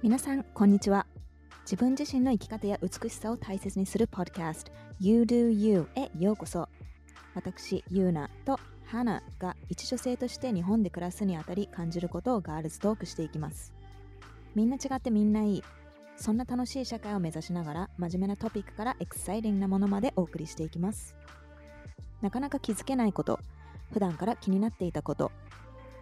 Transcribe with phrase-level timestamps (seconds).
[0.00, 1.08] 皆さん、こんにちは。
[1.62, 4.70] 自分自身の生き方や美しさを大切にするポッドキャスト
[5.00, 6.68] You Do You へようこそ。
[7.34, 13.74] 私、ユーナとハナが一女性として日本で暮らすにあたり感じることをガールズトークしていきます。
[14.54, 15.64] みんな違ってみんないい。
[16.16, 21.16] そんな楽しい社会を目指しながら真面目なトピックからエクサイティングなものまでお送りしていきます。
[22.22, 23.40] なかなか気づけないこと、
[23.92, 25.32] 普段から気になっていたこと、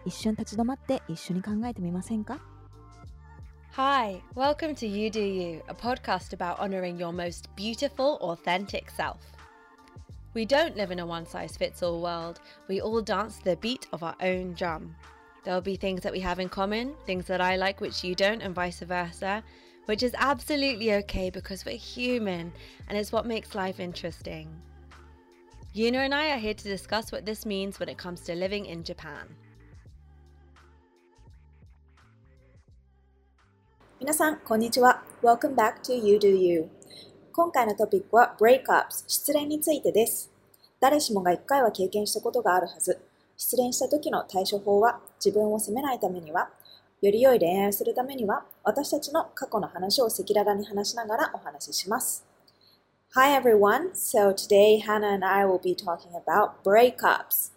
[0.05, 2.37] 一瞬立ち止まって一緒に考えてみませんか？
[3.77, 9.19] Hi, welcome to You Do You, a podcast about honoring your most beautiful, authentic self.
[10.33, 12.39] We don't live in a one size fits all world.
[12.67, 14.95] We all dance to the beat of our own drum.
[15.43, 18.41] There'll be things that we have in common, things that I like which you don't,
[18.41, 19.43] and vice versa,
[19.85, 22.51] which is absolutely okay because we're human
[22.89, 24.49] and it's what makes life interesting.
[25.75, 28.65] Yuna and I are here to discuss what this means when it comes to living
[28.65, 29.35] in Japan.
[33.99, 35.01] 皆さん、こんにちは。
[35.23, 36.69] Welcome back to You Do You。
[37.33, 40.31] 今回のトピックは Breakups、失恋についてです。
[40.79, 43.01] 誰しもが一回は経験したことがあるはず。
[43.35, 46.51] 失恋した時の対処法は、自分を責めないためには、
[47.01, 52.23] より良い恋愛をするためには、私たちの過去の話を赤裸々に話しながらお話しします。
[53.15, 53.93] Hi everyone.
[53.95, 57.49] So today Hannah and I will be talking about breakups.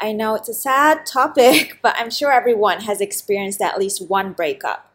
[0.00, 4.32] I know it's a sad topic, but I'm sure everyone has experienced at least one
[4.32, 4.85] breakup.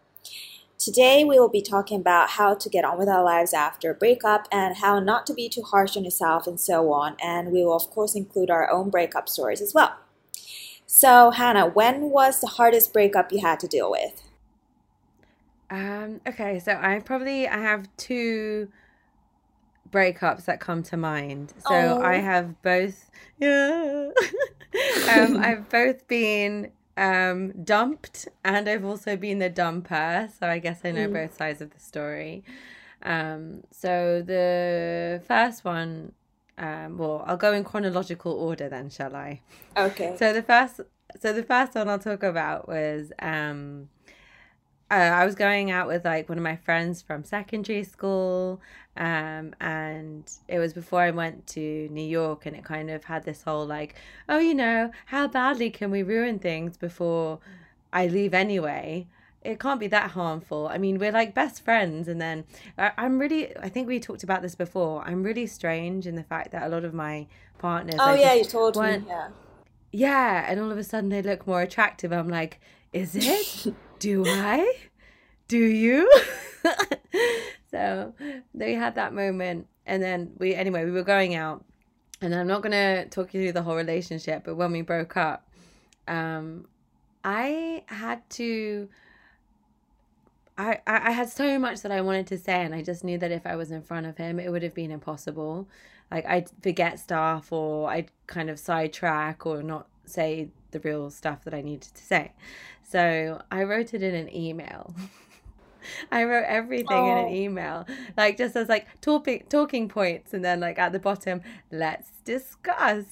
[0.81, 3.93] Today, we will be talking about how to get on with our lives after a
[3.93, 7.15] breakup and how not to be too harsh on yourself and so on.
[7.23, 9.95] And we will, of course, include our own breakup stories as well.
[10.87, 14.23] So, Hannah, when was the hardest breakup you had to deal with?
[15.69, 18.69] Um, okay, so I probably I have two
[19.91, 21.53] breakups that come to mind.
[21.59, 22.01] So Oh.
[22.01, 23.07] I have both
[23.39, 24.09] yeah.
[25.15, 30.81] um I've both been um dumped and I've also been the dumper, so I guess
[30.83, 31.13] I know Mm.
[31.13, 32.43] both sides of the story.
[33.03, 36.13] Um so the first one
[36.57, 39.41] um well, I'll go in chronological order then, shall I?
[39.77, 40.17] Okay.
[40.17, 40.81] So the first,
[41.19, 43.89] so the first one I'll talk about was um,
[44.89, 48.61] uh, I was going out with like one of my friends from secondary school,
[48.97, 53.23] um, and it was before I went to New York, and it kind of had
[53.23, 53.95] this whole like,
[54.27, 57.39] oh, you know, how badly can we ruin things before
[57.93, 59.07] I leave anyway?
[59.43, 60.67] It can't be that harmful.
[60.67, 62.43] I mean, we're like best friends, and then
[62.77, 63.55] I, I'm really.
[63.57, 65.03] I think we talked about this before.
[65.03, 67.27] I'm really strange in the fact that a lot of my
[67.57, 67.95] partners.
[67.99, 69.03] oh, I yeah, you told me.
[69.07, 69.29] Yeah.
[69.91, 72.11] yeah, and all of a sudden they look more attractive.
[72.11, 72.59] I'm like,
[72.91, 73.73] is it?
[73.99, 74.75] Do I?
[75.47, 76.11] Do you?
[77.71, 78.13] so
[78.53, 81.63] they had that moment, and then we anyway we were going out,
[82.21, 85.47] and I'm not gonna talk you through the whole relationship, but when we broke up,
[86.07, 86.67] um,
[87.23, 88.89] I had to.
[90.57, 93.31] I I had so much that I wanted to say, and I just knew that
[93.31, 95.67] if I was in front of him, it would have been impossible.
[96.11, 101.43] Like I'd forget stuff, or I'd kind of sidetrack, or not say the real stuff
[101.45, 102.33] that I needed to say.
[102.83, 104.93] So I wrote it in an email.
[106.11, 107.29] I wrote everything in an Oh.
[107.29, 107.85] email,
[108.17, 113.05] like just as like talking talking points, and then like at the bottom, let's discuss.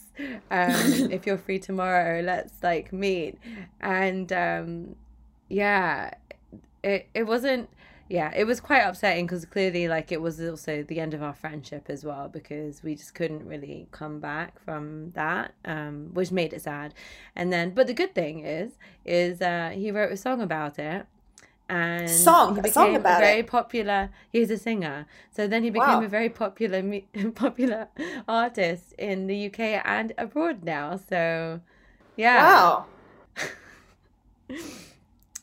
[0.51, 3.37] Um, if you're free tomorrow, let's like meet.
[3.79, 4.95] And um,
[5.49, 6.11] yeah,
[6.83, 7.69] it it wasn't.
[8.11, 11.35] Yeah, it was quite upsetting because clearly, like, it was also the end of our
[11.35, 16.51] friendship as well because we just couldn't really come back from that, um, which made
[16.53, 16.95] it sad.
[17.35, 21.05] And then, but the good thing is, is uh, he wrote a song about it,
[21.68, 22.56] and Song?
[22.56, 23.46] he A song became about very it?
[23.46, 24.10] popular.
[24.30, 26.02] He's a singer, so then he became Wow.
[26.02, 27.02] a very popular mu-
[27.34, 27.88] popular
[28.28, 30.96] artist in the UK and abroad now.
[30.96, 31.60] So,
[32.16, 32.86] yeah, Wow.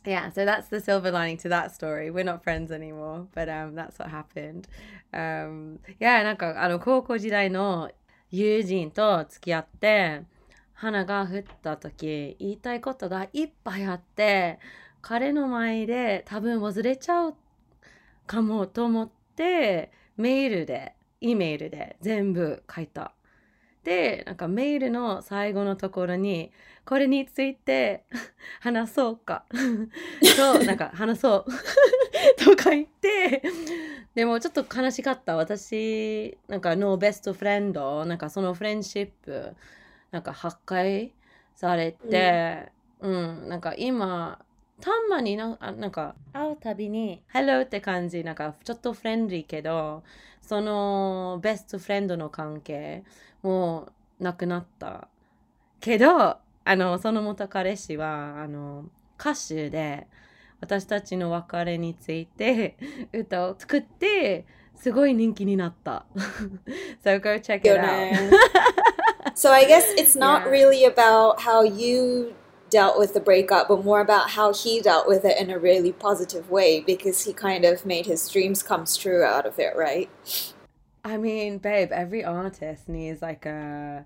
[0.06, 0.30] yeah.
[0.30, 2.12] So that's the silver lining to that story.
[2.12, 4.68] We're not friends anymore, but um, that's what happened.
[5.14, 7.92] Um, yeah, なんかあの高校時代の
[8.32, 10.22] 友人と付き合って
[10.74, 14.58] 花が降った時言いたいことがいっぱいあって
[15.09, 17.35] 彼の前で多分忘れちゃう
[18.27, 23.13] かもと思ってメールで E メールで全部書いた。
[23.85, 26.51] でなんかメールの最後のところに
[26.85, 28.03] これについて
[28.59, 29.45] 話そうか。
[30.37, 31.53] となんか話そう。
[32.45, 33.45] とか言って
[34.17, 35.37] でもちょっと悲しかった。
[35.37, 39.55] 私なんかのベストフレンドなんかそのフレンシップ
[40.11, 41.13] なんか破壊
[41.55, 44.45] されてうん、なんか今
[44.81, 50.03] たまになあなんか会うたびに「Hello」って感じなんかちょっとフレンドリーけど
[50.43, 53.03] そのベストフレンドの関係
[53.43, 53.89] も
[54.21, 55.09] うなくなった
[55.81, 58.85] けどあのその元彼氏はあの
[59.19, 60.07] 歌手で
[60.61, 62.77] 私たちの別れについて
[63.13, 64.45] 歌を作って
[64.75, 66.05] すごい人気になった。
[67.03, 67.83] so go check it よ out.
[67.83, 68.31] ね
[69.35, 72.35] so I guess it's not really about how you
[72.71, 75.93] dealt with the breakup, but more about how he dealt with it in a really
[75.93, 80.11] positive way because he kind of made his dreams come true out of it, right?
[81.05, 84.05] I mean, babe, every artist needs like a.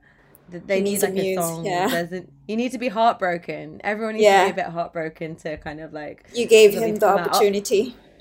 [0.51, 1.65] They He need needs a like a song.
[1.65, 1.87] yeah.
[1.89, 3.81] There's a, you need to be heartbroken.
[3.85, 4.49] Everyone needs Yeah.
[4.49, 6.27] to be a bit heartbroken to kind of like.
[6.35, 7.95] You gave him the opportunity.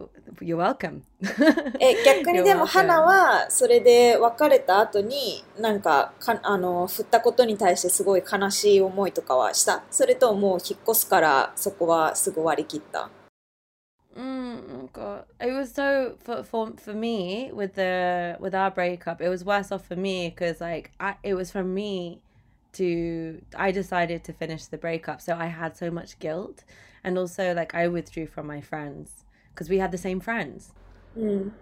[0.41, 1.01] You're welcome.
[1.79, 2.67] え逆に You're でも welcome.
[2.67, 13.09] 花はそれで別れた後になんかかあの振ったことに対してすごい悲しい思いとかはしたそれとももう引っ越すからそこはすぐ割り切った
[14.15, 19.19] Mm, oh god, it was so for for for me with the with our breakup.
[19.19, 22.21] It was worse off for me because like I it was from me
[22.73, 26.63] to I decided to finish the breakup, so I had so much guilt,
[27.03, 30.72] and also like I withdrew from my friends because we had the same friends.
[31.16, 31.52] Mm.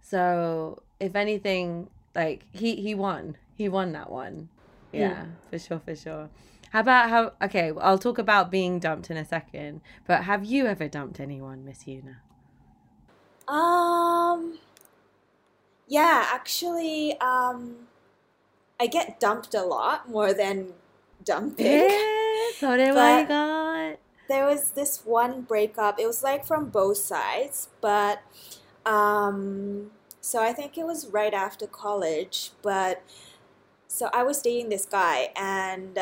[0.00, 4.48] So if anything, like he he won, he won that one.
[4.92, 4.98] Mm.
[5.00, 5.32] Yeah, mm.
[5.50, 6.30] for sure, for sure.
[6.70, 7.32] How about how?
[7.42, 9.80] Okay, I'll talk about being dumped in a second.
[10.06, 12.16] But have you ever dumped anyone, Miss Yuna?
[13.48, 14.58] Um.
[15.88, 17.76] Yeah, actually, um,
[18.80, 20.72] I get dumped a lot more than
[21.24, 21.66] dumping.
[21.66, 21.88] Yeah,
[22.58, 25.98] so but, there was this one breakup.
[25.98, 28.20] It was like from both sides, but
[28.84, 29.90] um,
[30.20, 32.50] so I think it was right after college.
[32.62, 33.02] But
[33.88, 35.98] so I was dating this guy, and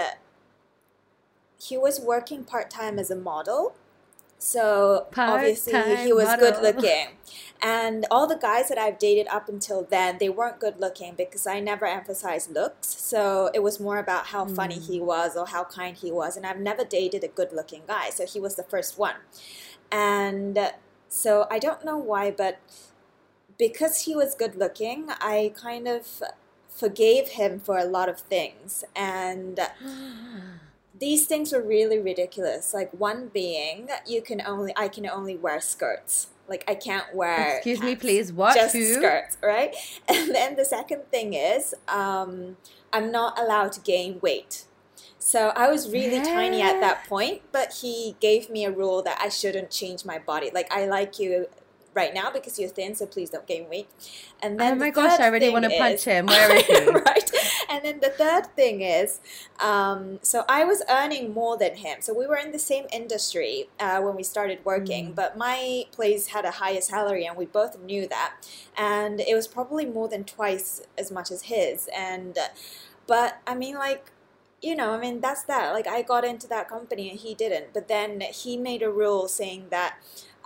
[1.60, 3.74] he was working part time as a model.
[4.44, 7.16] So obviously he was good looking.
[7.62, 11.46] And all the guys that I've dated up until then, they weren't good looking because
[11.46, 12.88] I never emphasized looks.
[12.88, 15.06] So it was more about how funny he hmm.
[15.06, 16.36] was or how kind he was.
[16.36, 18.10] And I've never dated a good looking guy.
[18.10, 19.16] So he was the first one.
[19.90, 20.58] And
[21.08, 22.60] so I don't know why, but
[23.58, 26.22] because he was good looking, I kind of
[26.68, 28.84] forgave him for a lot of things.
[28.94, 29.58] And
[31.04, 32.72] these things were really ridiculous.
[32.72, 36.28] Like one being, you can only I can only wear skirts.
[36.48, 37.56] Like I can't wear.
[37.56, 38.32] Excuse me, please.
[38.32, 38.54] What?
[38.54, 38.94] Just Who?
[38.94, 39.74] skirts, right?
[40.08, 42.56] And then the second thing is, um,
[42.90, 44.64] I'm not allowed to gain weight.
[45.18, 49.18] So I was really tiny at that point, but he gave me a rule that
[49.20, 50.50] I shouldn't change my body.
[50.54, 51.48] Like I like you
[51.94, 53.88] right now because you're thin, so please don't gain weight.
[54.42, 56.26] And then Oh my the gosh, I really want to punch is- him.
[56.26, 56.86] Where is he?
[56.90, 57.30] right.
[57.70, 59.20] And then the third thing is,
[59.60, 61.98] um, so I was earning more than him.
[62.00, 65.14] So we were in the same industry uh, when we started working, Mm.
[65.14, 68.34] but my place had a higher salary, and we both knew that.
[68.76, 71.88] And it was probably more than twice as much as his.
[71.96, 72.48] And, uh,
[73.06, 74.10] but I mean, like,
[74.62, 75.72] you know, I mean, that's that.
[75.72, 77.74] Like, I got into that company and he didn't.
[77.74, 79.96] But then he made a rule saying that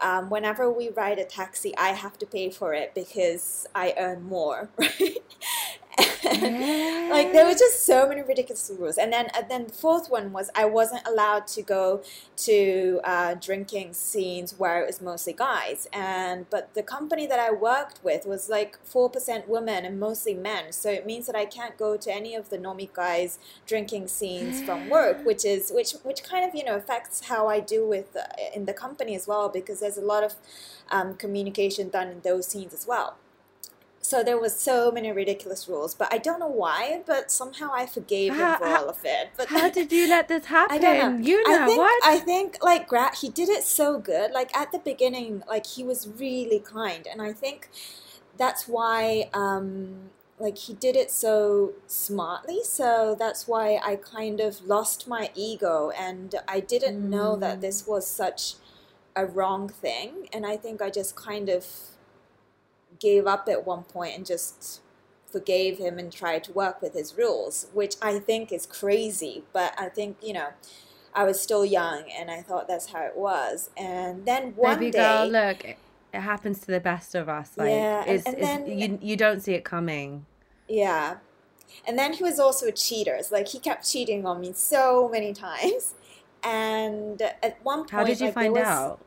[0.02, 4.24] um, whenever we ride a taxi, I have to pay for it because I earn
[4.24, 5.18] more, right?
[7.10, 10.32] like there were just so many ridiculous rules, and then and then the fourth one
[10.32, 12.02] was I wasn't allowed to go
[12.36, 17.50] to uh, drinking scenes where it was mostly guys, and but the company that I
[17.50, 21.46] worked with was like four percent women and mostly men, so it means that I
[21.46, 23.36] can't go to any of the nomikai
[23.66, 27.58] drinking scenes from work, which is which which kind of you know affects how I
[27.60, 28.22] do with uh,
[28.54, 30.36] in the company as well because there's a lot of
[30.90, 33.16] um, communication done in those scenes as well.
[34.00, 37.84] So there was so many ridiculous rules, but I don't know why, but somehow I
[37.86, 39.30] forgave him for how- all of it.
[39.36, 40.74] But How did you let this happen?
[40.76, 41.24] I don't know.
[41.26, 42.02] You know I think what?
[42.06, 44.30] I think like Gra- he did it so good.
[44.30, 47.68] Like at the beginning, like he was really kind, and I think
[48.38, 52.60] that's why um, like he did it so smartly.
[52.64, 57.60] So that's why I kind of lost my ego, and I didn't know that Mm.
[57.60, 58.54] this was such
[59.16, 61.66] a wrong thing, and I think I just kind of
[63.00, 64.80] gave up at one point and just
[65.30, 69.44] forgave him and tried to work with his rules, which I think is crazy.
[69.52, 70.48] But I think, you know,
[71.14, 73.70] I was still young and I thought that's how it was.
[73.76, 75.78] And then one Baby day, girl, look, it,
[76.14, 77.52] it happens to the best of us.
[77.56, 80.26] Like, Yeah, and- it's, and it's, then- you you don't see it coming.
[80.68, 81.16] yeah.
[81.86, 83.18] And then he was also a cheater.
[83.22, 85.94] So, like he kept cheating on me so many times.
[86.42, 89.00] And at one point, How did you like, find was- out?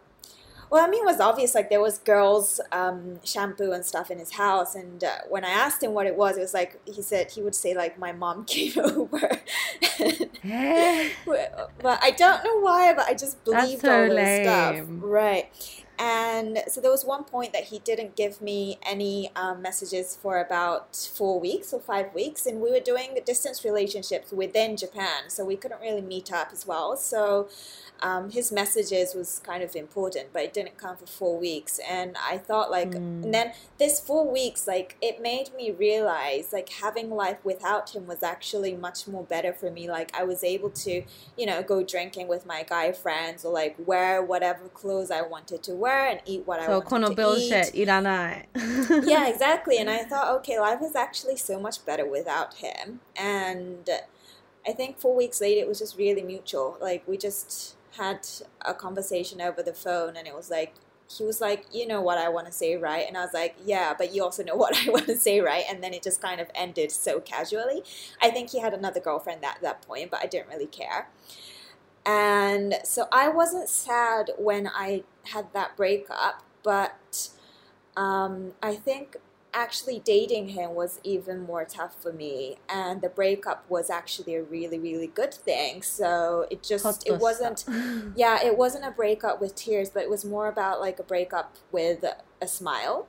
[0.72, 1.54] Well, I mean, it was obvious.
[1.54, 5.50] Like there was girls' um, shampoo and stuff in his house, and uh, when I
[5.50, 8.14] asked him what it was, it was like he said he would say like my
[8.14, 9.42] mom came over.
[11.82, 15.52] But I don't know why, but I just believed so all this stuff, right?
[16.00, 20.40] And so there was one point that he didn't give me any um, messages for
[20.40, 25.46] about four weeks or five weeks, and we were doing distance relationships within Japan, so
[25.46, 26.98] we couldn't really meet up as well.
[26.98, 27.50] So
[28.02, 31.80] um, his messages was kind of important, but it didn't come for four weeks.
[31.88, 33.24] And I thought like, mm.
[33.24, 38.08] and then this four weeks, like it made me realize like having life without him
[38.08, 39.90] was actually much more better for me.
[39.90, 41.04] Like I was able to,
[41.38, 45.62] you know, go drinking with my guy friends or like wear whatever clothes I wanted
[45.64, 47.50] to wear and eat what so I wanted to eat.
[47.50, 47.72] So
[49.12, 49.78] Yeah, exactly.
[49.78, 53.00] And I thought, okay, life is actually so much better without him.
[53.16, 53.90] And
[54.68, 56.78] I think four weeks later, it was just really mutual.
[56.80, 58.28] Like we just had
[58.62, 60.74] a conversation over the phone, and it was like,
[61.18, 63.06] he was like, you know what I want to say, right?
[63.08, 65.64] And I was like, yeah, but you also know what I want to say, right?
[65.70, 67.84] And then it just kind of ended so casually.
[68.22, 71.10] I think he had another girlfriend at that point, but I didn't really care.
[72.06, 77.30] And so I wasn't sad when I had that breakup, but
[77.96, 79.18] um, I think
[79.54, 84.44] actually dating him was even more tough for me and the breakup was actually a
[84.44, 87.66] really really good thing so it just it wasn't
[88.16, 91.56] yeah it wasn't a breakup with tears but it was more about like a breakup
[91.72, 92.06] with
[92.42, 93.08] a smile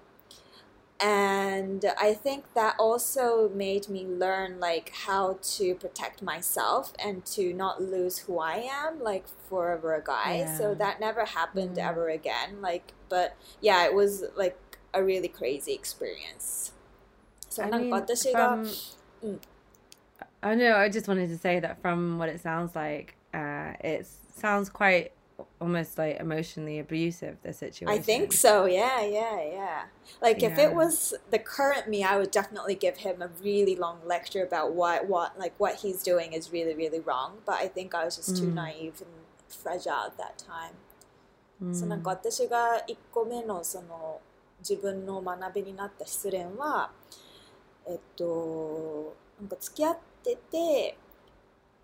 [1.00, 7.52] and i think that also made me learn like how to protect myself and to
[7.52, 10.58] not lose who i am like for a guy yeah.
[10.58, 11.88] so that never happened mm.
[11.88, 14.56] ever again like but yeah it was like
[14.93, 16.71] a really crazy experience.
[17.49, 18.65] So I なん mean, か私が from,
[19.23, 19.39] うん。
[20.41, 24.05] I know, I just wanted to say that from what it sounds like, uh, it
[24.35, 25.11] sounds quite
[25.59, 27.87] almost like emotionally abusive, the situation.
[27.87, 28.65] I think so.
[28.65, 29.81] Yeah, yeah, yeah.
[30.21, 30.69] Like if Yeah.
[30.69, 34.73] it was the current me, I would definitely give him a really long lecture about
[34.73, 37.39] what what like what he's doing is really really wrong.
[37.45, 38.55] But I think I was just too Mm.
[38.55, 39.13] naive and
[39.49, 40.75] fragile at that time.
[41.61, 44.19] うんそうなんか私が1個目のその
[44.68, 46.90] 自分の学びになった失恋は
[47.86, 50.96] えっとなんか付き合ってて、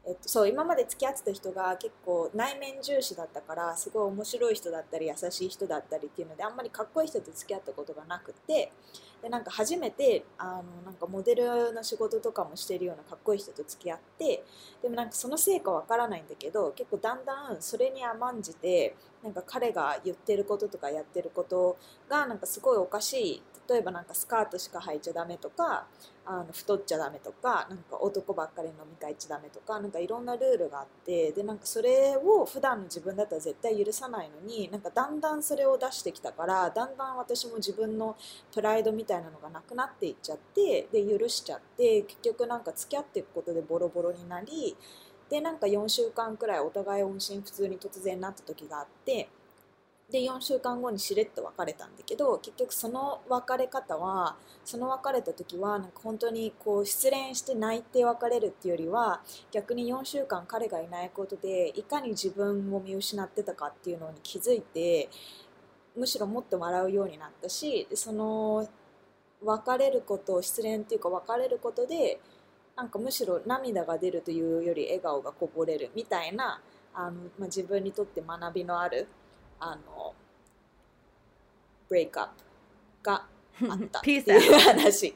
[0.09, 8.73] えっと、そう今まで付き合ってた人が結構内面重視だったからすごい面白い人だったり優しい人だったりっていうのであんまりかっこいい人と付き合ったことがなくて
[9.21, 14.43] でなんか初めてあのなんかモデルの仕事とかもしてるようなかっこいい人と付き合って
[14.81, 21.77] でもなんかそのせいかわからないんだけど結構だんだんそれに甘んじてなんか彼が言ってることとかやってること
[22.09, 25.87] がなんかすごいおかしい例えばなんかスカートしか履いちゃダメとか
[26.25, 38.17] あの太っちゃダメとかなんか男ばっかり飲み会行っちゃダメとかなんかいろんなルールがあってでなんかそれを普段の自分だったら絶対許さないのになんかだんだんそれを出してきたからだんだん私も自分の
[38.53, 44.77] プライドみたいなのがなくなっていっちゃってで許しちゃって結局なんか付き合っていくことでボロボロになり
[45.31, 49.29] でなんか4週間くらいお互い音信不通に突然なった時があって
[50.11, 65.11] で4週間後にしれっと別れたんだけど結局その別れ方はその別れた時はなんか本当にこう失恋して泣いて別れるっていうよりは逆に4週間彼がいないことでいかに自分を見失ってたかっていうのに気づいて
[65.95, 68.67] むしろもっと笑うようになったしでその
[69.45, 72.19] 別れることを失恋っていうか別れることで
[72.77, 76.63] なんかむしろ涙が出るというより笑顔がこぼれるみたいな
[76.95, 79.07] あの、まあ、自分にとって学びのある
[79.60, 80.14] あの
[81.90, 82.34] ブレイクアップ
[83.04, 83.14] が
[83.70, 84.60] あったってい Peace う out.
[84.60, 85.16] 話。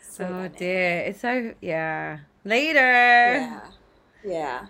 [0.00, 1.06] そうだ Oh ね dear.
[1.08, 2.18] It's so yeah.
[2.44, 2.80] Later.
[2.80, 3.60] Yeah.
[4.24, 4.66] Yeah.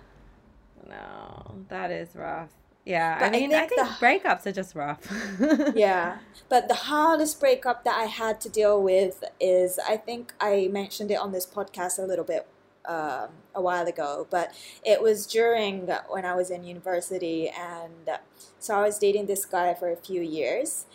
[0.86, 2.48] No, that is rough.
[2.84, 5.00] Yeah, But I I mean, I think think, the- breakups are just rough.
[5.76, 6.18] yeah.
[6.48, 11.10] But the hardest breakup that I had to deal with is I think I mentioned
[11.10, 12.46] it on this podcast a little bit
[12.85, 18.17] um, a while ago, but it was during when I was in university, and uh,
[18.59, 20.85] so I was dating this guy for a few years,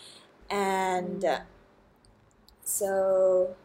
[0.50, 1.40] and uh,
[2.64, 3.56] so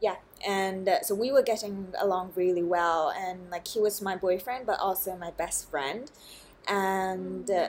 [0.00, 4.16] yeah and uh, so we were getting along really well and like he was my
[4.16, 6.10] boyfriend but also my best friend
[6.68, 7.68] and uh,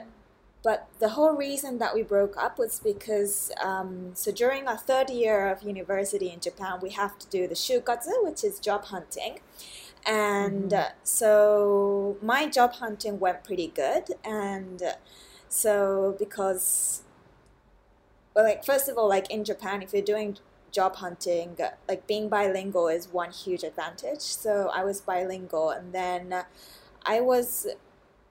[0.62, 5.10] but the whole reason that we broke up was because um, so during our third
[5.10, 9.40] year of university in japan we have to do the shukatsu which is job hunting.
[10.06, 14.06] And uh, so my job hunting went pretty good.
[14.24, 14.94] And uh,
[15.48, 17.04] so because
[18.34, 20.38] well like first of all like in japan if you're doing
[20.72, 24.22] job hunting like being bilingual is one huge advantage.
[24.22, 25.70] So i was bilingual.
[25.72, 26.44] And then uh,
[27.06, 27.68] i was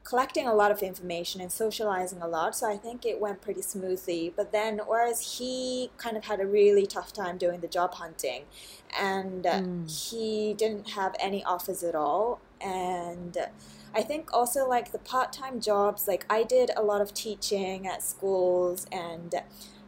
[0.09, 3.61] collecting a lot of information and socializing a lot so i think it went pretty
[3.61, 7.93] smoothly but then whereas he kind of had a really tough time doing the job
[7.95, 8.43] hunting
[8.99, 9.91] and Mm.
[10.09, 13.37] he didn't have any offers at all and
[13.95, 18.03] I think also like the part-time jobs, like I did a lot of teaching at
[18.03, 19.35] schools and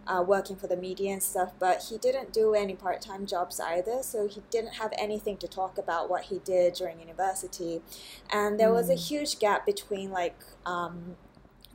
[0.06, 3.60] uh, working for the media and stuff, but he didn't do any part time jobs
[3.60, 4.02] either.
[4.02, 7.82] So he didn't have anything to talk about what he did during university.
[8.30, 11.16] And there was a huge gap between like um,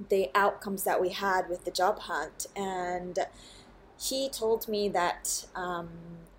[0.10, 2.48] the outcomes that we had with the job hunt.
[2.56, 3.20] And
[3.98, 5.90] he told me that um,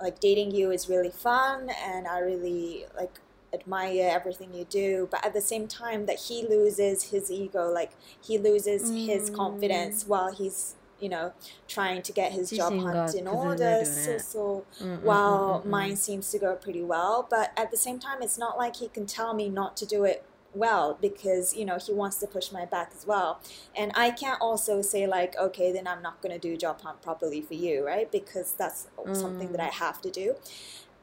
[0.01, 3.21] like dating you is really fun and I really like
[3.55, 7.93] admire everything you do but at the same time that he loses his ego like
[8.21, 11.33] he loses his confidence while he's you know,
[11.69, 13.85] trying to get his job hunt in order.
[13.85, 14.65] So, so
[15.03, 18.77] while mine seems to go pretty well, but at the same time, it's not like
[18.77, 20.25] he can tell me not to do it
[20.57, 23.41] well because you know he wants to push my back as well
[23.77, 27.01] and i can't also say like okay then i'm not going to do job hunt
[27.03, 29.15] properly for you right because that's mm.
[29.15, 30.35] something that i have to do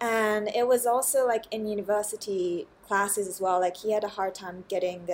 [0.02, 4.34] and it was also like in university classes as well like he had a hard
[4.34, 5.08] time getting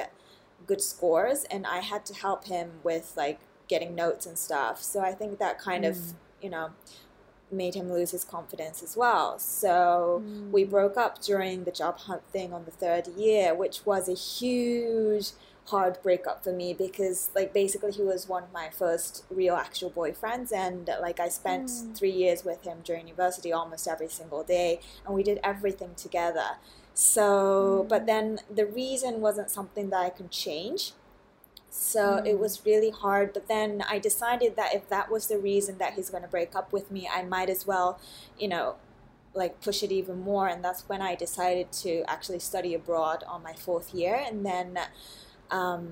[0.65, 4.81] good scores and i had to help him with like getting notes and stuff.
[4.81, 6.13] So i think that kind of mm.
[6.41, 6.71] you know
[7.51, 9.39] made him lose his confidence as well.
[9.39, 10.51] So mm.
[10.51, 14.13] we broke up during the job hunt thing on the third year which was a
[14.13, 15.31] huge
[15.69, 19.91] hard breakup for me because like basically he was one of my first real actual
[19.91, 21.95] boyfriends and like i spent mm.
[21.95, 26.57] three years with him during university almost every single day and we did everything together.
[26.93, 30.93] So but then the reason wasn't something that i could change
[31.69, 35.77] so it was really hard but then i decided that if that was the reason
[35.77, 37.99] that he's going to break up with me i might as well
[38.37, 38.75] you know
[39.35, 43.43] like push it even more and that's when i decided to actually study abroad on
[43.43, 44.77] my fourth year and then
[45.51, 45.91] um,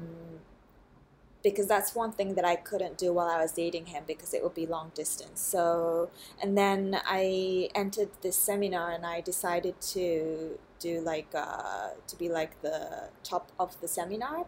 [1.44, 4.44] because that's one thing that I couldn't do while I was dating him because it
[4.44, 5.40] would be long distance.
[5.40, 6.10] So,
[6.42, 12.30] and then I entered this seminar and I decided to do like uh, to be
[12.30, 14.46] like the top of the seminar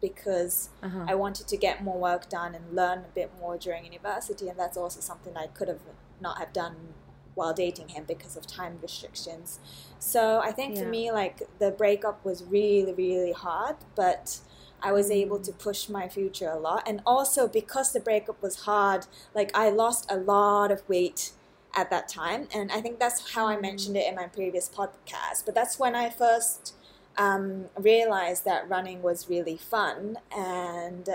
[0.00, 1.04] because Uh-huh.
[1.08, 4.58] I wanted to get more work done and learn a bit more during university, and
[4.58, 5.80] that's also something I could have
[6.20, 6.94] not have done
[7.34, 9.60] while dating him because of time restrictions.
[10.00, 14.40] So I think for me, like the breakup was really, really hard, but
[14.82, 18.56] I was able to push my future a lot, and also because the breakup was
[18.62, 21.32] hard, like I lost a lot of weight
[21.74, 25.44] at that time, and I think that's how I mentioned it in my previous podcast.
[25.44, 26.74] But that's when I first
[27.17, 31.07] um, realized that running was really fun and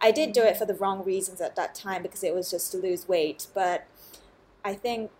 [0.00, 2.72] I did do it for the wrong reasons at that time because it was just
[2.72, 3.86] to lose weight but
[4.64, 5.10] I think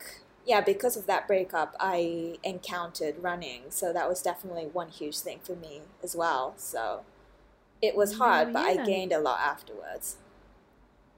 [0.44, 5.38] yeah because of that breakup I encountered running so that was definitely one huge thing
[5.42, 7.04] for me as well so
[7.80, 8.84] it was hard but I Yeah.
[8.84, 10.16] gained a lot afterwards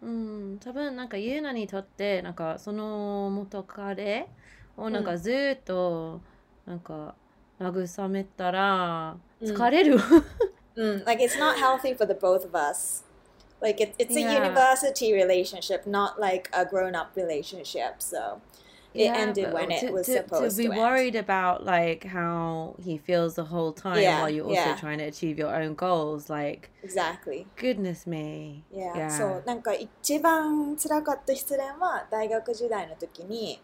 [0.03, 4.29] うん、多分なんかユーナにとってなんかその元彼
[4.77, 6.21] をなんかずーっと
[6.67, 7.15] なんか
[7.70, 9.98] 慰めたらうん疲れる、
[10.76, 13.04] mm, like it's not healthy for the both of us
[13.62, 14.34] like it, it's a Yeah.
[14.42, 18.42] university relationship not like a grown-up relationship so
[18.94, 22.04] it Yeah, ended when it to, was to, supposed to be to worried about like
[22.06, 24.76] how he feels the whole time Yeah, while you're also yeah.
[24.76, 29.10] trying to achieve your own goals like exactly goodness me Yeah, Yeah.
[29.10, 33.60] そうなんか一番辛かった失恋は大学時代の時に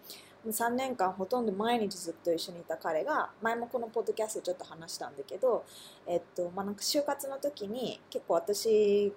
[0.52, 5.66] 3年間ほとんど毎日ずっと一緒にいた彼が前もこのポッドキャストちょっと話したんだけど、
[6.06, 9.14] えっとまあ、なんか就活の時に結構私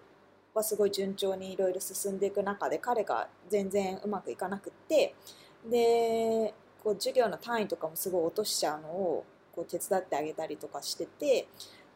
[0.55, 5.14] はすごい順調にいろいろ進んでいく中で彼が全然うまくいかなくって
[5.69, 11.47] でこう授業の単位とかもすごい落としちゃうのをこう手伝ってあげたりとかしてて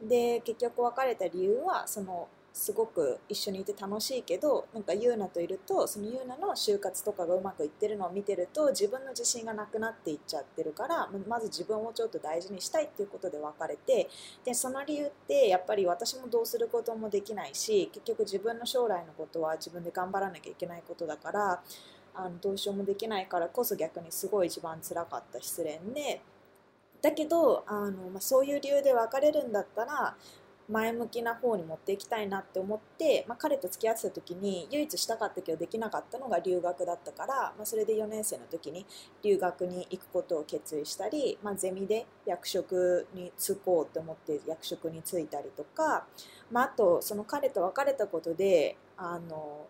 [0.03, 14.09] で結局別れた理由はそのすごく一緒にいて楽しいけどなんかユーナといるとそのユーナの就活とかがうまくいってるのを見てると自分の自信がなくなっていっちゃってるからままず自分をちょっと大事にしたいっていうことで別れて
[14.45, 21.61] でその理由ってやっぱり私もどうすることもできないし結局自分の将来のことは自分で頑張らなきゃいけないことだから
[22.14, 26.21] あのどうしようもできないからこそ逆にすごい一番辛かった失恋で。
[27.03, 30.17] だけどあの、まあ、そういう理由で別れるんだったら
[30.68, 38.87] 前向きな方に持っていきたいなって思って、まあ、彼と付き合ってた時に唯一したかったけどできなかったのが留学だったから、まあ、それで4年生の時に
[39.22, 46.07] 留学に行くことを決意したり、まあ、ゼミで役職に就こうと思って役職に就いたりとか、
[46.50, 49.66] まあ、あとその彼と別れたことであの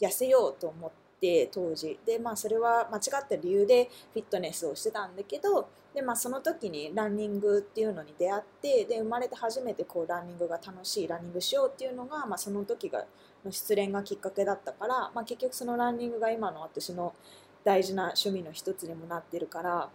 [0.00, 1.07] 痩せようと思って
[1.52, 13.04] 当時で、まあ、それは間違った理由でフィットネスをしてたんだけどで、まあ、その時にランニングっていうのに出会ってで生まれて初めてこうランニングが楽しいランニングしようっていうのが、まあ、その時が
[13.50, 17.14] 失恋がきっかけだったから、まあ、結局そのランニングが今の私の
[17.64, 19.90] 大事な趣味の一つにもなってるから、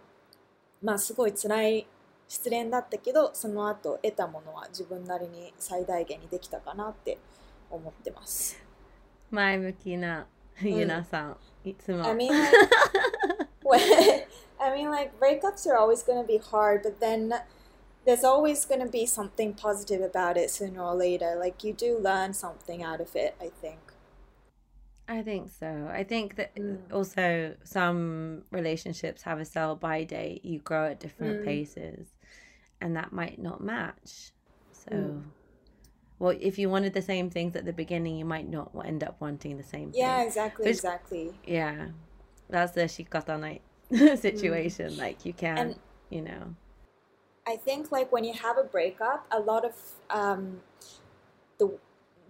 [0.82, 1.86] まあ、すごい辛い
[2.28, 7.18] 失恋だったけどその後得たものは自分なりに最大限にできたかなって
[7.70, 8.62] 思ってます。
[9.30, 10.26] 前向きな
[10.60, 11.10] Yuna mm.
[11.10, 11.34] san.
[12.00, 12.52] I mean, like,
[13.62, 14.22] when,
[14.60, 17.32] I mean, like breakups are always going to be hard, but then
[18.04, 21.36] there's always going to be something positive about it sooner or later.
[21.38, 23.78] Like you do learn something out of it, I think.
[25.08, 25.90] I think so.
[25.92, 26.78] I think that uh, mm.
[26.92, 30.44] also some relationships have a sell by date.
[30.44, 31.44] You grow at different mm.
[31.44, 32.08] paces,
[32.80, 34.32] and that might not match.
[34.72, 34.90] So.
[34.90, 35.22] Mm
[36.18, 39.16] well, if you wanted the same things at the beginning, you might not end up
[39.20, 40.26] wanting the same Yeah, thing.
[40.26, 41.34] exactly, exactly.
[41.46, 41.88] Yeah,
[42.48, 43.60] that's the shikata nai
[44.16, 44.96] situation.
[44.96, 45.60] Like you can, Mm.
[45.60, 45.78] And-
[46.10, 46.54] you know.
[47.46, 49.74] I think like when you have a breakup, a lot of
[50.08, 50.62] um,
[51.58, 51.78] the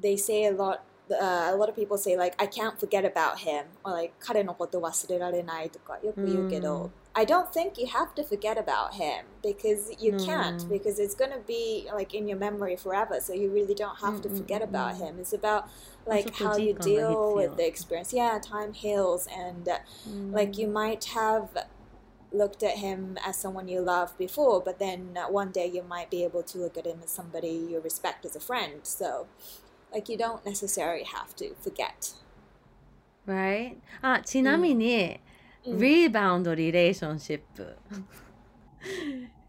[0.01, 3.40] they say a lot Uh, a lot of people say like I can't forget about
[3.40, 10.58] him or like 彼のこと忘れられないとかよく言うけど、I don't think you have to forget about him because you can't
[10.68, 10.70] Mm.
[10.70, 13.20] because it's gonna be like in your memory forever.
[13.20, 15.08] So you really don't have to Mm, mm, forget mm, about mm.
[15.08, 15.20] him.
[15.20, 15.64] It's about
[16.06, 17.34] like Also how you 時間が deal 必要。
[17.34, 18.14] with the experience.
[18.16, 19.80] Yeah, time heals and uh,
[20.32, 21.48] like you might have
[22.32, 26.12] looked at him as someone you loved before but then uh, one day you might
[26.12, 29.26] be able to look at him as somebody you respect as a friend so
[29.94, 32.14] like you don't necessarily have to forget
[33.28, 33.76] Right?
[34.02, 35.20] あ、ちなみに、
[35.66, 37.78] うんリバウンドリレーションシップ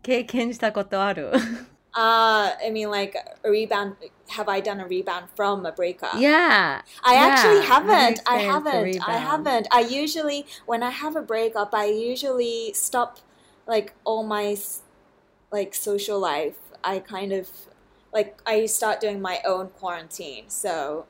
[0.02, 1.30] 経験したことある
[1.92, 3.94] uh i mean like a rebound
[4.28, 6.82] have i done a rebound from a breakup Yeah.
[7.02, 7.26] I Yeah.
[7.26, 8.20] actually Have you haven't.
[8.26, 8.74] I experienced a haven't.
[8.74, 9.24] I rebound?
[9.46, 9.66] haven't.
[9.70, 13.18] I usually, when I have a breakup, I usually stop
[13.66, 14.82] like all my s-
[15.50, 16.56] like social life.
[16.84, 17.48] I kind of
[18.15, 20.45] like I start doing my own quarantine.
[20.47, 21.05] So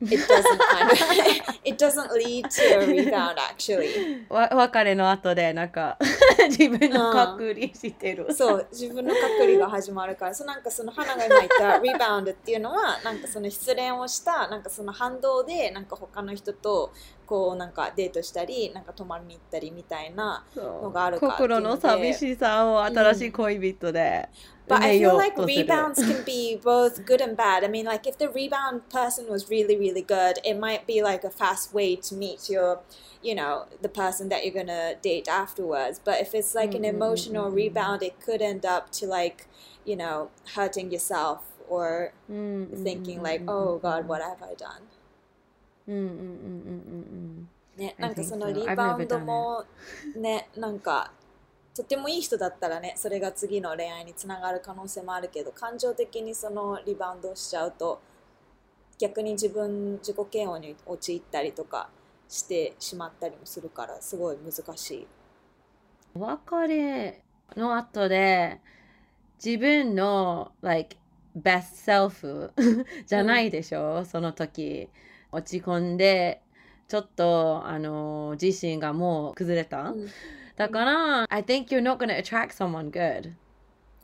[0.00, 4.24] it doesn't kind of it doesn't lead to a rebound actually.
[4.30, 5.98] わ別れの後でなんか
[6.48, 8.32] 自分の隔離してる。
[8.32, 16.92] そう自分の隔離が始まるからそうなんかその花が今言ったリバウンドっていうのはなんかその失恋をしたなんかその反動でなんか他の人と
[17.31, 24.29] こうなんかデートしたりなんか泊まりに行ったりみたいなそうのがあるかっていうので心の寂しさを新しい恋人で
[24.67, 25.65] But 埋 I め feel よう like とする。
[25.65, 27.63] rebounds can be both good and bad.
[27.63, 31.25] I mean, like if the rebound person was really, really good, it might be like
[31.25, 32.79] a fast way to meet your,
[33.23, 35.99] you know, the person that you're gonna date afterwards.
[36.03, 37.55] But if it's like an Mm, mm, mm, emotional mm, mm.
[37.55, 39.47] rebound, it could end up to like,
[39.85, 41.39] you know, hurting yourself
[41.69, 44.81] or うんうんうんうん thinking like, oh God, what have I done?
[45.88, 46.22] うんうんうんうんう
[47.40, 49.64] んね、なんかその.リバウンドも
[50.16, 51.12] ね、なんか
[51.74, 58.00] とてもいい人だったらね、それが次の恋愛につながる可能性もあるけど、感情的にそのリバウンドをしちゃうと、
[58.98, 61.88] 逆に自分、自己嫌悪に陥ったりとか
[62.28, 65.06] してしまったりもするから、すごい難しい。
[66.14, 67.24] お別れ
[67.56, 68.60] の後で
[69.42, 70.96] 自分の like
[71.34, 72.52] best self
[73.06, 74.90] じゃないでしょ、その時
[75.31, 76.41] 落ち込んで
[76.87, 80.09] ちょっとあの自信がもう崩れた、うん
[80.57, 83.31] だから、I think you're not gonna attract someone good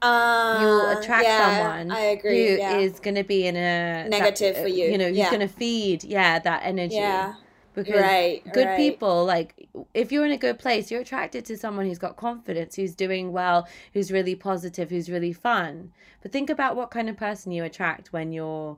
[0.02, 2.50] Ah, you attract yeah, someone I agree.
[2.50, 2.78] who yeah.
[2.78, 5.32] is gonna be in a Negative that- for you, you know who's yeah.
[5.32, 7.34] gonna feed yeah that energy yeah,
[7.74, 8.78] because right, good right.
[8.78, 12.76] people like if you're in a good place you're attracted to someone who's got confidence
[12.76, 17.18] who's doing well who's really positive who's really fun but think about what kind of
[17.18, 18.78] person you attract when you're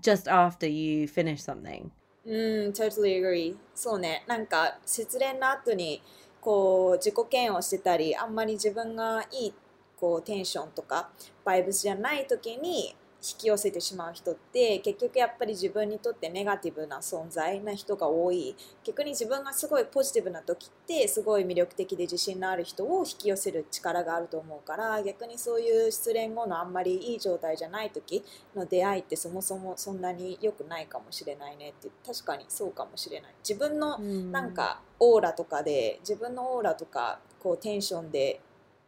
[0.00, 1.90] just after you finish something
[2.26, 2.30] う
[2.68, 3.56] ん、totally agree.
[3.74, 4.24] そうね。
[4.26, 6.02] なんか、失恋の後に、
[6.40, 9.54] こう、自己嫌悪してたり、あんまり自分がいい、
[9.96, 11.10] こう、テンションとか、
[11.44, 18.56] バイブスじゃない時に、き寄せてしまう人って、結局やっぱり自分にとってネガティブな存在な人が多い。
[18.84, 38.40] 逆に自分がすごいポジティブな時って、すごい魅力的で自信のある人を引き寄せる力があると思うから、逆にそういう失恋後のあんまりいい状態じゃない時の出会いってそもそもそんなに良くないかもしれないねって確かにそうかもしれない自分のなんかオーラとかで自分のオーラとかこうテンションで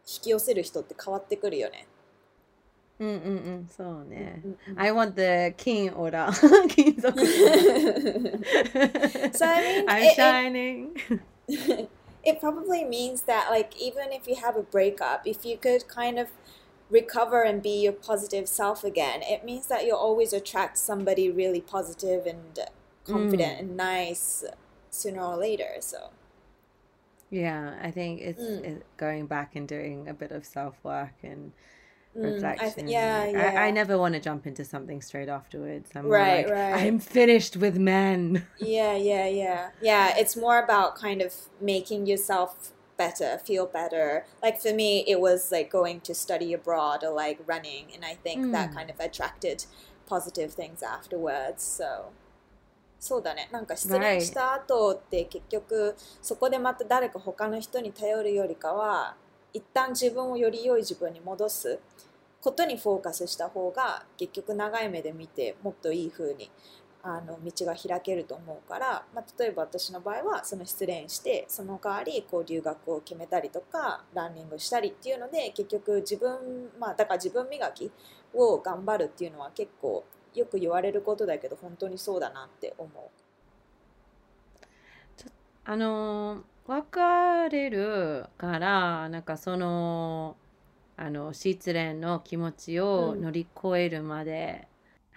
[0.05, 1.87] 引き寄せる人って変わってくるよね。
[3.00, 6.26] うんうんうんそうねうんうん I want the king order
[6.68, 7.08] 金属
[9.32, 10.96] So I mean, I'm it- it- shining
[12.24, 16.18] it probably means that like even if you have a breakup if you could kind
[16.18, 16.28] of
[16.90, 21.60] recover and be your positive self again it means that you'll always attract somebody really
[21.60, 22.58] positive and
[23.06, 24.44] confident and nice
[24.90, 26.10] sooner or later so
[27.30, 28.64] Yeah, I think it's, Mm.
[28.64, 31.52] it's going back and doing a bit of self work and
[32.16, 32.70] mm, I reflection.
[32.70, 35.90] th- yeah Like, yeah I, I never want to jump into something straight afterwards.
[35.94, 36.72] I'm more Right, like, right.
[36.72, 38.46] I'm finished with men.
[38.58, 44.24] yeah yeah yeah yeah it's more about kind of making yourself better, feel better.
[44.42, 48.14] Like for me, it was like going to study abroad or like running, and I
[48.14, 48.74] think that Mm.
[48.74, 49.64] kind of attracted
[50.06, 51.62] positive things afterwards.
[51.62, 52.12] So
[53.00, 53.48] そうだね。
[53.52, 59.16] なんか失恋した後って結局そこでまた誰か他の人に頼るよりかは
[59.53, 61.79] 一旦自分をより良い自分に戻す
[62.41, 66.51] ことにフォーカスした方が結局長い目で見てもっといい風に
[67.05, 77.91] あの道が開けると思うから、まあ、例えば私の場合はその失恋してその代わりこう留学を決めたりとかランニングしたりっていうので結局自分まあだから自分磨き
[78.33, 83.23] を頑張るっていうのは結構よく言われることだけど本当にそうだなって思う。
[85.65, 90.37] あの別れるからなんかその
[90.95, 94.67] あの失恋の気持ちをうん乗り越えるまで、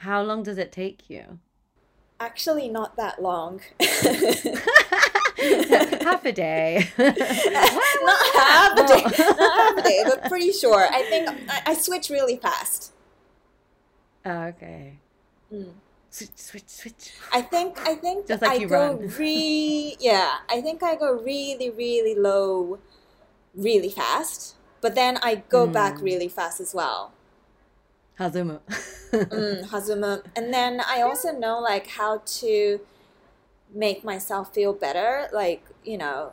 [0.02, 1.38] How long does it take you?
[2.18, 3.60] Actually, not that long.
[6.02, 6.88] Half a day.
[6.96, 7.16] not
[8.34, 10.88] half a day, not half a day, but pretty sure.
[10.90, 12.92] I think I, I switch really fast.
[14.24, 14.98] Ah, okay.
[15.52, 15.72] Mm.
[16.16, 17.04] Switch, switch, switch.
[17.30, 19.12] I think I think Just like I you go run.
[19.18, 20.30] re yeah.
[20.48, 22.78] I think I go really really low,
[23.54, 24.56] really fast.
[24.80, 26.02] But then I go back Mm.
[26.08, 27.12] really fast as well.
[28.16, 28.62] 弾む。
[29.12, 30.22] Mm, hazumu.
[30.34, 32.80] And then I also know like how to
[33.74, 35.28] make myself feel better.
[35.32, 36.32] Like you know,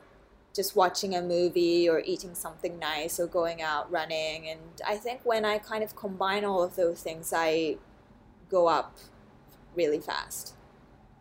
[0.55, 4.47] just watching a movie or eating something nice or going out running.
[4.47, 7.77] And I think when I kind of combine all of those things, I
[8.49, 8.95] go up
[9.75, 10.55] really fast.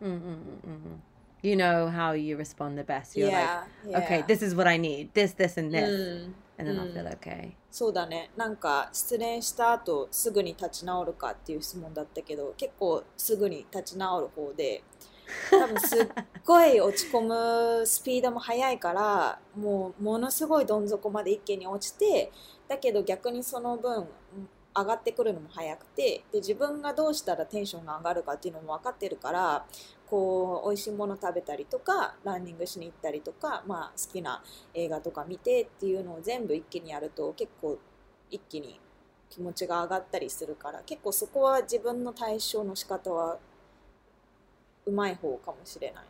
[0.01, 1.03] うんうんうんうん。
[1.41, 3.17] You know how you respond the best.
[3.17, 4.25] You're yeah, like, okay, yeah.
[4.25, 5.09] this is what I need.
[5.13, 5.89] This, this, and this.
[5.89, 7.53] うん、And then うん feel okay.
[7.71, 14.83] そうだねなんか失恋した後すぐに立ち直るかっていう質問だったけど結構すぐに立ち直る方で
[15.49, 16.07] 多分すっ
[16.45, 17.21] ごい落ち込
[17.79, 22.31] むスピードも速いからもうものすごいどん底まで一気に落ちて
[22.67, 24.07] だけど逆にその分
[24.75, 29.65] 上がってくるのも早くてで自分がどうしたらテンションが上がるかっていうのも分かってるから
[30.07, 37.77] こう美味しいもの食べたりとかランニングしに行ったりとか、まあ、好きな映画とか見てっていうのを全部一気にやると結構
[38.29, 38.79] 一気に
[39.29, 43.37] 気持ちが上がったりするから結構そこは自分の対処の仕方は
[44.85, 46.03] うまい方かもしれない。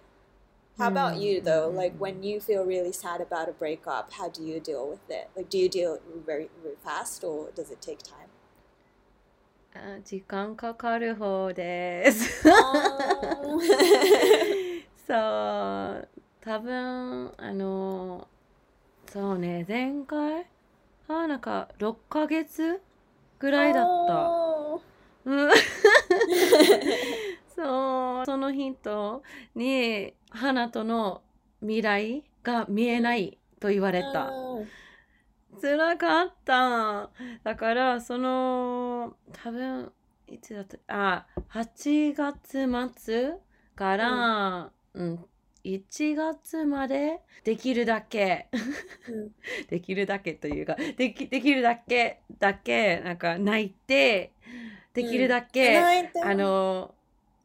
[0.75, 1.69] How about you though?
[1.69, 5.29] Like when you feel really sad about a breakup, how do you deal with it?
[5.35, 8.32] Like do you deal very, very fast or does it take time?
[9.75, 12.47] あ時間かかる方です。
[12.47, 13.59] Oh.
[15.07, 16.07] そう、
[16.41, 18.27] 多分、あの、
[19.11, 20.45] そうね、前回、
[21.07, 22.81] あ、なんか6ヶ月
[23.39, 24.29] ぐらいだった。
[24.29, 24.81] Oh.
[25.25, 25.49] うん
[27.55, 29.23] そう、そのヒント
[29.55, 31.21] に、花との
[31.61, 34.31] 未来が見えないと言われた。
[35.57, 35.61] Oh.
[35.61, 37.09] 辛かった。
[37.43, 39.91] だから、その、多分、
[40.27, 40.77] いつだった？
[40.87, 43.33] あ、8月末
[43.75, 45.25] から、うん、
[45.63, 48.47] 1月までできるだけ、
[49.69, 54.33] できるだけというか、できできるだけ、だけ、なんか泣いて、
[54.93, 56.93] できるだけ、あの、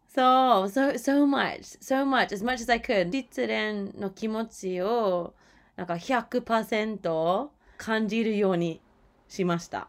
[0.08, 0.24] そう、
[0.66, 3.10] so, so much, so much, as much as I could.
[3.10, 5.34] 失恋の気持ちを、
[5.76, 8.81] なんか100%感じるように
[9.27, 9.87] しました。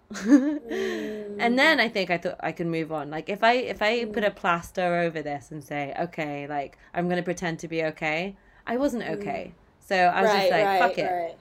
[1.38, 3.10] And then I think I thought I could move on.
[3.10, 7.08] Like if I if I put a plaster over this and say, okay, like I'm
[7.08, 9.52] gonna pretend to be okay, I wasn't okay.
[9.80, 11.38] So I was just like, fuck it.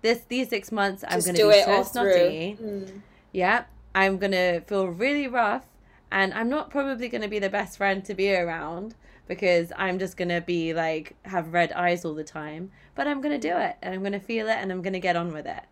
[0.00, 2.54] This these six months I'm Just gonna do be it so all snotty.
[2.56, 2.66] through.
[2.66, 3.00] Mm.
[3.32, 3.64] Yeah,
[3.94, 5.66] I'm gonna feel really rough,
[6.10, 8.94] and I'm not probably gonna be the best friend to be around
[9.28, 12.70] because I'm just gonna be like have red eyes all the time.
[12.94, 15.32] But I'm gonna do it, and I'm gonna feel it, and I'm gonna get on
[15.32, 15.62] with it.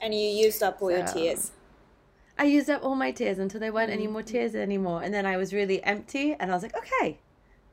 [0.00, 1.52] And you used up all your tears.
[2.38, 4.30] I used up all my tears until there weren't any more Mm-hmm.
[4.32, 7.18] tears anymore, and then I was really empty, and I was like, okay,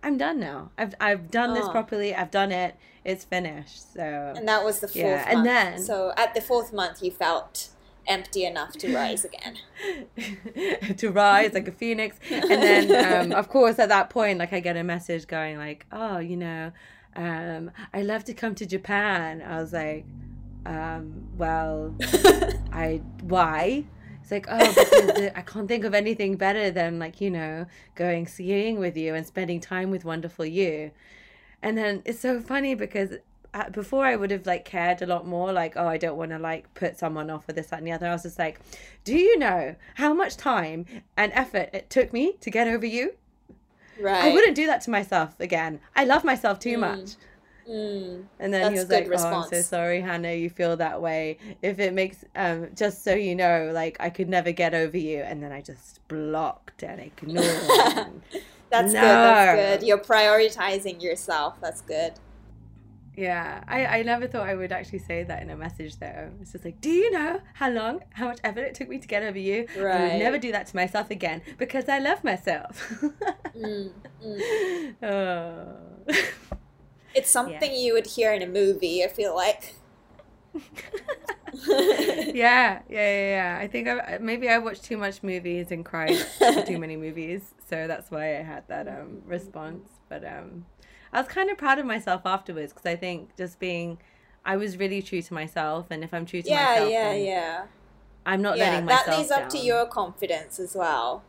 [0.01, 0.71] I'm done now.
[0.77, 1.71] I've I've done this Oh.
[1.71, 2.15] properly.
[2.15, 2.75] I've done it.
[3.03, 3.93] It's finished.
[3.93, 7.11] So And that was the fourth Yeah, and then- so at the fourth month, you
[7.11, 7.69] felt
[8.07, 9.57] empty enough to rise again.
[10.97, 14.59] to rise like a phoenix and then um, of course at that point like i
[14.59, 16.69] get a message going like oh you know
[17.15, 20.05] um, i love to come to japan i was like
[20.65, 21.93] um, well
[22.71, 23.83] i why
[24.21, 28.25] it's like oh because i can't think of anything better than like you know going
[28.25, 30.91] skiing with you and spending time with wonderful you
[31.61, 33.13] and then it's so funny because
[33.53, 36.31] uh, before I would have like cared a lot more, like, oh, I don't want
[36.31, 38.07] to like put someone off or this, that, and the other.
[38.07, 38.59] I was just like,
[39.03, 43.13] do you know how much time and effort it took me to get over you?
[43.99, 44.25] right.
[44.25, 45.79] I wouldn't do that to myself again.
[45.95, 46.79] I love myself too Mm.
[46.79, 47.11] much.
[47.69, 48.25] Mm.
[48.39, 50.33] And then he was like, "Oh, I'm so sorry, Hannah.
[50.33, 51.37] You feel that way.
[51.61, 55.19] If it makes um, just so you know, like I could never get over you."
[55.21, 58.21] And then I just blocked and ignored.
[58.69, 59.19] That's good.
[59.21, 59.45] That's
[59.81, 59.83] good.
[59.87, 61.59] You're prioritizing yourself.
[61.61, 62.13] That's good.
[63.15, 66.31] yeah, I I never thought I would actually say that in a message though.
[66.41, 69.07] It's just like, "Do you know how long, how much effort it took me to
[69.07, 69.67] get over you?
[69.91, 72.91] I would never do that to myself again because I love myself."
[73.55, 73.91] Mm,
[74.23, 74.95] mm.
[75.03, 75.77] oh.
[77.15, 79.03] It's something you would hear in a movie.
[79.03, 79.75] I feel like.
[81.67, 83.57] yeah, yeah, yeah, yeah.
[83.61, 86.25] I think I maybe I watched too much movies and cried
[86.65, 89.89] too many movies, so that's why I had that um response.
[90.09, 90.65] But um,
[91.11, 93.99] I was kind of proud of myself afterwards because I think just being,
[94.45, 97.65] I was really true to myself, and if I'm true to yeah, myself, yeah, yeah.
[98.25, 101.23] I'm not yeah, letting myself that leads up to your confidence as well.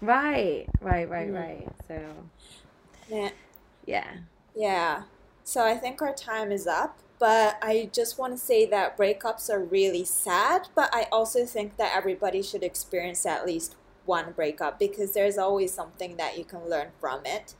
[0.00, 1.32] right, right, right, Mm.
[1.32, 1.68] right.
[1.86, 2.30] So
[3.08, 3.30] Yeah.
[3.86, 4.18] yeah,
[4.54, 5.04] Yeah.
[5.44, 9.50] So I think our time is up, but I just want to say that breakups
[9.50, 14.78] are really sad, but I also think that everybody should experience at least one breakup
[14.78, 17.54] because there's always something that you can learn from it.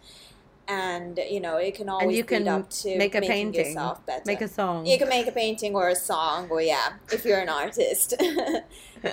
[0.71, 3.67] And you know, it can always you lead can up to make a making painting,
[3.67, 4.23] yourself better.
[4.25, 4.87] make a song.
[4.87, 8.17] You can make a painting or a song or yeah, if you're an artist.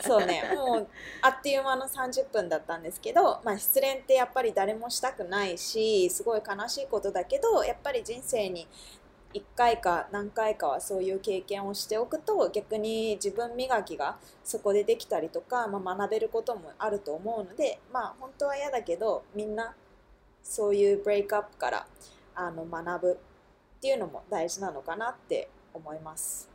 [0.03, 0.87] そうね、もう
[1.21, 8.67] あっという間の30分だったんですけど、まあ、失恋ってやっぱり誰もしたくないし、すごい悲しいことだけど、やっぱり人生に
[9.33, 19.73] 1回か何回かはそういう経験をしておくと、逆に自分磨きがそこでできたりとか、まあ、学べることもあると思うので、まあ本当は嫌だけど、みんな
[20.49, 21.87] そういうブレイクアップから
[22.35, 26.49] あの学ぶっていうのも大事なのかなって思います。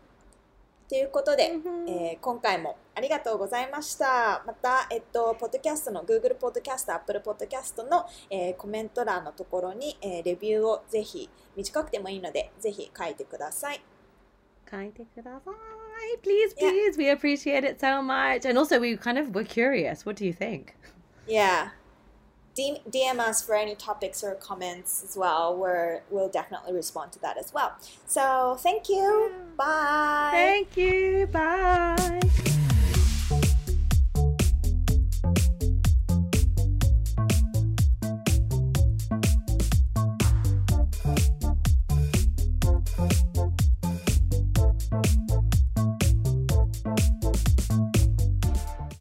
[0.88, 1.52] ということで、
[1.88, 4.42] えー今回もありがとうございました。
[4.46, 13.82] また、えっと、ポッドキャストの Google ポッドキャスト、Apple ポッドキャストの、えーコメント欄のところに、えーレビューをぜひ、短くてもいいので、ぜひ書いてください。
[14.70, 16.70] 書いてください Please, Yeah.
[16.70, 16.98] please.
[16.98, 18.44] We appreciate it so much.
[18.46, 20.04] And also, we kind of were curious.
[20.04, 20.74] What do you think?
[21.26, 21.70] Yeah.
[22.56, 25.56] DM us for any topics or comments as well.
[25.56, 27.76] We're, we'll definitely respond to that as well.
[28.06, 29.32] So, thank you.
[29.56, 30.30] Bye.
[30.32, 31.26] Thank you.
[31.28, 32.20] Bye.